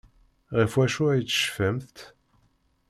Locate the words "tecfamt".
1.23-1.97